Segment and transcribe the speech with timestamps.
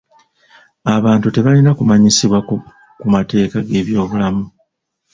[0.95, 2.55] Abantu tebalina kumanyisibwa ku
[3.13, 4.43] mateeka g'ebyobulamu.